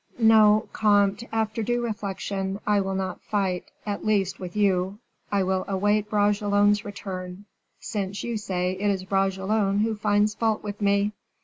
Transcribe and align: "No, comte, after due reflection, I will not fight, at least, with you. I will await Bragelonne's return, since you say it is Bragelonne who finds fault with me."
"No, 0.17 0.67
comte, 0.73 1.25
after 1.31 1.61
due 1.61 1.83
reflection, 1.83 2.59
I 2.65 2.81
will 2.81 2.95
not 2.95 3.21
fight, 3.21 3.65
at 3.85 4.03
least, 4.03 4.39
with 4.39 4.55
you. 4.55 4.97
I 5.31 5.43
will 5.43 5.63
await 5.67 6.09
Bragelonne's 6.09 6.83
return, 6.83 7.45
since 7.79 8.23
you 8.23 8.37
say 8.37 8.71
it 8.71 8.89
is 8.89 9.03
Bragelonne 9.03 9.81
who 9.81 9.93
finds 9.95 10.33
fault 10.33 10.63
with 10.63 10.81
me." 10.81 11.11